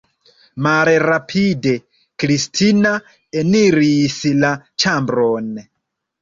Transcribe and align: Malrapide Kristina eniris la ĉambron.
Malrapide 0.67 1.73
Kristina 2.23 2.95
eniris 3.43 4.17
la 4.41 4.53
ĉambron. 4.87 5.55